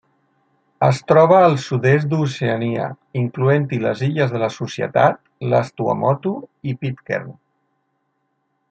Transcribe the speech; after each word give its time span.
Es 0.85 1.01
troba 1.11 1.41
al 1.47 1.57
sud-est 1.65 2.07
d'Oceania, 2.13 2.87
incloent-hi 3.21 3.79
les 3.85 4.03
Illes 4.09 4.35
de 4.37 4.43
la 4.45 4.51
Societat, 4.57 5.23
les 5.53 5.73
Tuamotu 5.79 6.37
i 6.73 6.79
Pitcairn. 6.85 7.31